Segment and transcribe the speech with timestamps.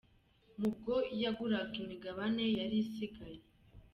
[0.59, 3.39] mu ubwo yaguraga imigabane yari isigaye.